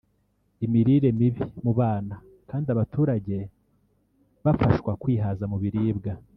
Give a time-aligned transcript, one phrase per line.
[0.65, 2.15] imirire mibi mu bana
[2.49, 3.35] kandi abaturage
[4.43, 6.13] bafashwa kwihaza mu biribwa